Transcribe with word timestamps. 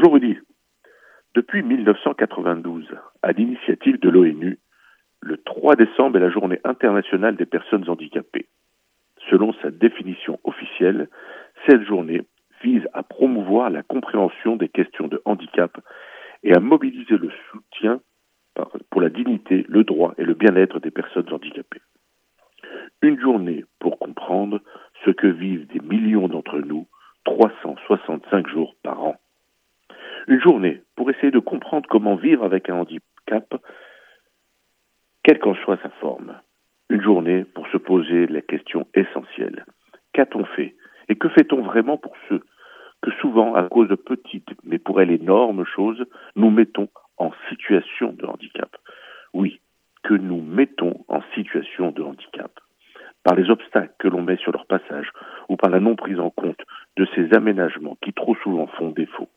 Bonjour 0.00 0.14
Rudy. 0.14 0.38
Depuis 1.34 1.60
1992, 1.60 2.86
à 3.22 3.32
l'initiative 3.32 3.98
de 3.98 4.08
l'ONU, 4.08 4.60
le 5.20 5.38
3 5.38 5.74
décembre 5.74 6.18
est 6.18 6.20
la 6.20 6.30
journée 6.30 6.60
internationale 6.62 7.34
des 7.34 7.46
personnes 7.46 7.90
handicapées. 7.90 8.46
Selon 9.28 9.52
sa 9.54 9.72
définition 9.72 10.38
officielle, 10.44 11.08
cette 11.66 11.82
journée 11.82 12.22
vise 12.62 12.86
à 12.92 13.02
promouvoir 13.02 13.70
la 13.70 13.82
compréhension 13.82 14.54
des 14.54 14.68
questions 14.68 15.08
de 15.08 15.20
handicap 15.24 15.76
et 16.44 16.54
à 16.54 16.60
mobiliser 16.60 17.18
le 17.18 17.32
soutien 17.50 18.00
pour 18.90 19.00
la 19.00 19.10
dignité, 19.10 19.66
le 19.68 19.82
droit 19.82 20.14
et 20.16 20.24
le 20.24 20.34
bien-être 20.34 20.78
des 20.78 20.92
personnes 20.92 21.32
handicapées. 21.32 21.82
Une 23.02 23.18
journée 23.18 23.64
pour 23.80 23.98
comprendre 23.98 24.60
ce 25.04 25.10
que 25.10 25.26
vivent 25.26 25.66
des 25.66 25.80
millions 25.80 26.28
d'entre 26.28 26.60
nous 26.60 26.86
365 27.24 28.46
jours 28.46 28.76
par 28.84 29.02
an. 29.02 29.16
Une 30.28 30.37
journée 30.48 30.80
pour 30.96 31.10
essayer 31.10 31.30
de 31.30 31.38
comprendre 31.40 31.86
comment 31.90 32.16
vivre 32.16 32.42
avec 32.42 32.70
un 32.70 32.76
handicap, 32.76 33.54
quelle 35.22 35.38
qu'en 35.38 35.54
soit 35.56 35.78
sa 35.82 35.90
forme. 36.00 36.40
Une 36.88 37.02
journée 37.02 37.44
pour 37.44 37.66
se 37.68 37.76
poser 37.76 38.26
la 38.26 38.40
question 38.40 38.86
essentielle. 38.94 39.66
Qu'a-t-on 40.14 40.46
fait 40.46 40.74
Et 41.10 41.16
que 41.16 41.28
fait-on 41.28 41.60
vraiment 41.60 41.98
pour 41.98 42.14
ceux 42.28 42.42
que 43.02 43.10
souvent, 43.20 43.54
à 43.54 43.68
cause 43.68 43.88
de 43.88 43.94
petites, 43.94 44.48
mais 44.64 44.78
pour 44.78 45.02
elles 45.02 45.10
énormes 45.10 45.66
choses, 45.66 46.02
nous 46.34 46.50
mettons 46.50 46.88
en 47.18 47.30
situation 47.50 48.14
de 48.14 48.24
handicap? 48.24 48.74
Oui, 49.34 49.60
que 50.02 50.14
nous 50.14 50.40
mettons 50.40 51.04
en 51.08 51.20
situation 51.34 51.90
de 51.90 52.02
handicap 52.02 52.52
par 53.22 53.36
les 53.36 53.50
obstacles 53.50 53.94
que 53.98 54.08
l'on 54.08 54.22
met 54.22 54.38
sur 54.38 54.52
leur 54.52 54.64
passage 54.64 55.10
ou 55.50 55.56
par 55.56 55.68
la 55.68 55.80
non 55.80 55.94
prise 55.94 56.18
en 56.18 56.30
compte 56.30 56.60
de 56.96 57.06
ces 57.14 57.34
aménagements 57.34 57.98
qui 58.02 58.14
trop 58.14 58.34
souvent 58.36 58.66
font 58.78 58.88
défaut. 58.88 59.28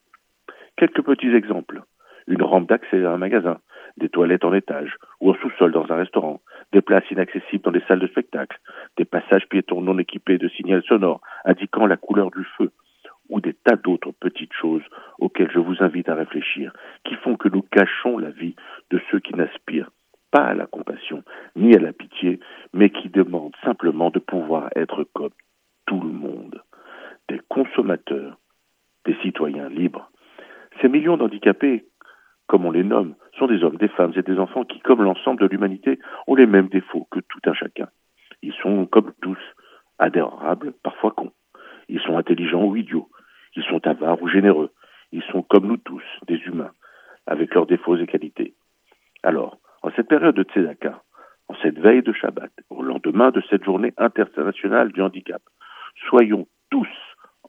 Quelques 0.81 1.03
petits 1.03 1.35
exemples. 1.35 1.83
Une 2.25 2.41
rampe 2.41 2.67
d'accès 2.67 3.05
à 3.05 3.11
un 3.11 3.17
magasin, 3.19 3.59
des 3.97 4.09
toilettes 4.09 4.45
en 4.45 4.51
étage 4.51 4.95
ou 5.19 5.29
en 5.29 5.35
sous-sol 5.35 5.71
dans 5.71 5.85
un 5.91 5.95
restaurant, 5.95 6.41
des 6.73 6.81
places 6.81 7.11
inaccessibles 7.11 7.63
dans 7.63 7.69
les 7.69 7.83
salles 7.87 7.99
de 7.99 8.07
spectacle, 8.07 8.57
des 8.97 9.05
passages 9.05 9.47
piétons 9.47 9.81
non 9.81 9.99
équipés 9.99 10.39
de 10.39 10.47
signal 10.47 10.81
sonore 10.81 11.21
indiquant 11.45 11.85
la 11.85 11.97
couleur 11.97 12.31
du 12.31 12.43
feu, 12.57 12.71
ou 13.29 13.39
des 13.39 13.53
tas 13.53 13.75
d'autres 13.75 14.09
petites 14.09 14.53
choses 14.53 14.81
auxquelles 15.19 15.51
je 15.51 15.59
vous 15.59 15.83
invite 15.83 16.09
à 16.09 16.15
réfléchir, 16.15 16.73
qui 17.03 17.13
font 17.13 17.35
que 17.35 17.49
nous 17.49 17.61
cachons 17.61 18.17
la 18.17 18.31
vie 18.31 18.55
de 18.89 18.99
ceux 19.11 19.19
qui 19.19 19.35
n'aspirent 19.35 19.91
pas 20.31 20.45
à 20.45 20.55
la 20.55 20.65
compassion 20.65 21.23
ni 21.55 21.75
à 21.75 21.79
la 21.79 21.93
pitié, 21.93 22.39
mais 22.73 22.89
qui 22.89 23.09
demandent 23.09 23.55
simplement 23.63 24.09
de 24.09 24.17
pouvoir 24.17 24.69
être 24.75 25.03
comme 25.13 25.29
tout 25.85 26.01
le 26.01 26.11
monde, 26.11 26.63
des 27.29 27.39
consommateurs, 27.49 28.39
des 29.05 29.15
citoyens 29.21 29.69
libres. 29.69 30.10
Ces 30.81 30.89
millions 30.89 31.17
d'handicapés, 31.17 31.85
comme 32.47 32.65
on 32.65 32.71
les 32.71 32.83
nomme, 32.83 33.13
sont 33.37 33.45
des 33.45 33.63
hommes, 33.63 33.77
des 33.77 33.87
femmes 33.87 34.13
et 34.15 34.23
des 34.23 34.39
enfants 34.39 34.65
qui, 34.65 34.79
comme 34.79 35.03
l'ensemble 35.03 35.41
de 35.41 35.47
l'humanité, 35.47 35.99
ont 36.25 36.35
les 36.35 36.47
mêmes 36.47 36.69
défauts 36.69 37.07
que 37.11 37.19
tout 37.19 37.39
un 37.45 37.53
chacun. 37.53 37.87
Ils 38.41 38.53
sont, 38.53 38.87
comme 38.87 39.13
tous, 39.21 39.37
adhérables, 39.99 40.73
parfois 40.83 41.11
cons. 41.11 41.31
Ils 41.87 42.01
sont 42.01 42.17
intelligents 42.17 42.63
ou 42.63 42.75
idiots. 42.75 43.09
Ils 43.55 43.63
sont 43.63 43.85
avares 43.85 44.21
ou 44.23 44.27
généreux. 44.27 44.71
Ils 45.11 45.23
sont, 45.23 45.43
comme 45.43 45.67
nous 45.67 45.77
tous, 45.77 46.03
des 46.27 46.37
humains, 46.37 46.71
avec 47.27 47.53
leurs 47.53 47.67
défauts 47.67 47.97
et 47.97 48.07
qualités. 48.07 48.55
Alors, 49.21 49.59
en 49.83 49.91
cette 49.91 50.07
période 50.07 50.35
de 50.35 50.43
Tzedaka, 50.43 51.03
en 51.47 51.55
cette 51.61 51.77
veille 51.77 52.01
de 52.01 52.13
Shabbat, 52.13 52.51
au 52.71 52.81
lendemain 52.81 53.29
de 53.29 53.41
cette 53.49 53.63
journée 53.63 53.93
internationale 53.97 54.91
du 54.91 55.01
handicap, 55.01 55.41
soyons 56.09 56.47
tous, 56.71 56.87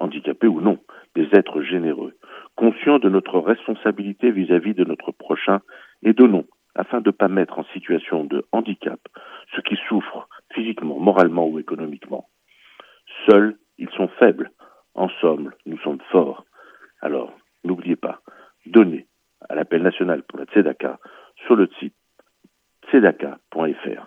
handicapés 0.00 0.48
ou 0.48 0.60
non, 0.60 0.78
des 1.14 1.28
êtres 1.32 1.62
généreux, 1.62 2.14
conscients 2.62 3.00
de 3.00 3.08
notre 3.08 3.40
responsabilité 3.40 4.30
vis-à-vis 4.30 4.74
de 4.74 4.84
notre 4.84 5.10
prochain 5.10 5.62
et 6.04 6.12
donnons, 6.12 6.46
afin 6.76 7.00
de 7.00 7.08
ne 7.08 7.10
pas 7.10 7.26
mettre 7.26 7.58
en 7.58 7.64
situation 7.72 8.22
de 8.22 8.44
handicap 8.52 9.00
ceux 9.52 9.62
qui 9.62 9.76
souffrent 9.88 10.28
physiquement, 10.54 11.00
moralement 11.00 11.48
ou 11.48 11.58
économiquement. 11.58 12.28
Seuls, 13.28 13.56
ils 13.78 13.90
sont 13.90 14.06
faibles. 14.20 14.52
En 14.94 15.08
somme, 15.20 15.50
nous 15.66 15.78
sommes 15.78 16.00
forts. 16.12 16.44
Alors, 17.00 17.32
n'oubliez 17.64 17.96
pas, 17.96 18.20
donnez 18.66 19.08
à 19.48 19.56
l'appel 19.56 19.82
national 19.82 20.22
pour 20.22 20.38
la 20.38 20.44
Tzedaka 20.44 21.00
sur 21.46 21.56
le 21.56 21.68
site 21.80 21.96
tzedaka.fr. 22.86 24.06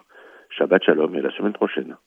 Shabbat 0.52 0.82
Shalom 0.82 1.14
et 1.14 1.22
la 1.22 1.32
semaine 1.32 1.52
prochaine. 1.52 1.98